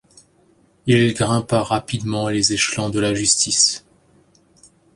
Il 0.87 1.13
grimpa 1.13 1.61
rapidement 1.61 2.27
les 2.29 2.53
échelons 2.53 2.89
de 2.89 2.99
la 2.99 3.13
justice. 3.13 3.85